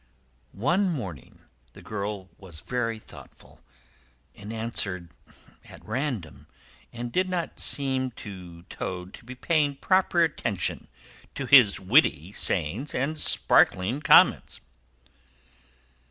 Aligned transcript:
One 0.53 0.89
morning 0.89 1.43
the 1.73 1.83
girl 1.83 2.31
was 2.39 2.61
very 2.61 2.97
thoughtful, 2.97 3.61
and 4.35 4.51
answered 4.51 5.11
at 5.65 5.85
random, 5.85 6.47
and 6.91 7.11
did 7.11 7.29
not 7.29 7.59
seem 7.59 8.09
to 8.13 8.63
Toad 8.63 9.13
to 9.13 9.23
be 9.23 9.35
paying 9.35 9.75
proper 9.75 10.23
attention 10.23 10.87
to 11.35 11.45
his 11.45 11.79
witty 11.79 12.31
sayings 12.31 12.95
and 12.95 13.15
sparkling 13.15 14.01
comments. 14.01 14.59